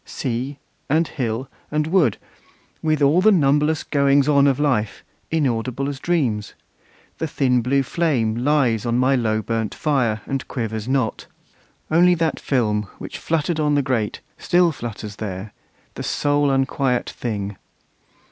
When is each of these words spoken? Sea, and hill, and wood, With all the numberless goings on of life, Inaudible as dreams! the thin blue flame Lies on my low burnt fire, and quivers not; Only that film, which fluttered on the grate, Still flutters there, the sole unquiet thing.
Sea, 0.03 0.57
and 0.89 1.07
hill, 1.07 1.47
and 1.69 1.85
wood, 1.85 2.17
With 2.81 3.03
all 3.03 3.21
the 3.21 3.31
numberless 3.31 3.83
goings 3.83 4.27
on 4.27 4.47
of 4.47 4.59
life, 4.59 5.03
Inaudible 5.29 5.87
as 5.87 5.99
dreams! 5.99 6.55
the 7.19 7.27
thin 7.27 7.61
blue 7.61 7.83
flame 7.83 8.33
Lies 8.35 8.83
on 8.83 8.97
my 8.97 9.13
low 9.15 9.43
burnt 9.43 9.75
fire, 9.75 10.21
and 10.25 10.47
quivers 10.47 10.87
not; 10.87 11.27
Only 11.91 12.15
that 12.15 12.39
film, 12.39 12.87
which 12.97 13.19
fluttered 13.19 13.59
on 13.59 13.75
the 13.75 13.83
grate, 13.83 14.21
Still 14.39 14.71
flutters 14.71 15.17
there, 15.17 15.53
the 15.93 16.01
sole 16.01 16.49
unquiet 16.49 17.07
thing. 17.11 17.57